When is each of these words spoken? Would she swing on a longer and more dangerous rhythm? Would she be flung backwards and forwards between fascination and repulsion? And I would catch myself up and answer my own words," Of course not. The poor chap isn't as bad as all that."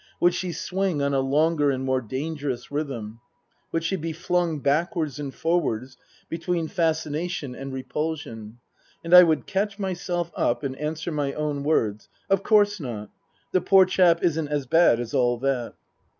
Would 0.19 0.33
she 0.33 0.51
swing 0.51 0.99
on 1.03 1.13
a 1.13 1.19
longer 1.19 1.69
and 1.69 1.85
more 1.85 2.01
dangerous 2.01 2.71
rhythm? 2.71 3.21
Would 3.71 3.83
she 3.83 3.95
be 3.97 4.13
flung 4.13 4.57
backwards 4.59 5.19
and 5.19 5.31
forwards 5.31 5.95
between 6.27 6.67
fascination 6.69 7.53
and 7.53 7.71
repulsion? 7.71 8.57
And 9.03 9.13
I 9.13 9.21
would 9.21 9.45
catch 9.45 9.77
myself 9.77 10.31
up 10.35 10.63
and 10.63 10.75
answer 10.77 11.11
my 11.11 11.33
own 11.33 11.63
words," 11.63 12.09
Of 12.31 12.41
course 12.41 12.79
not. 12.79 13.11
The 13.51 13.61
poor 13.61 13.85
chap 13.85 14.23
isn't 14.23 14.47
as 14.47 14.65
bad 14.65 14.99
as 14.99 15.13
all 15.13 15.37
that." 15.37 15.75